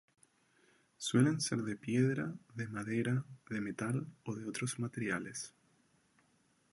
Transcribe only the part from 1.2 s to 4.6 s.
ser de piedra, de madera, de metal o de